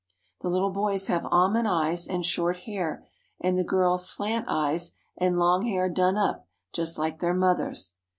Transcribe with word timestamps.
The 0.41 0.49
little 0.49 0.71
boys 0.71 1.05
have 1.09 1.27
almond 1.29 1.67
eyes 1.67 2.07
and 2.07 2.25
short 2.25 2.61
hair 2.61 3.05
and 3.39 3.55
the 3.55 3.63
girls 3.63 4.09
slant 4.09 4.45
eyes 4.49 4.95
and 5.15 5.37
long 5.37 5.61
hair 5.67 5.89
done 5.89 6.17
up 6.17 6.47
just 6.73 6.97
like 6.97 7.19
their 7.19 7.35
mothers. 7.35 7.93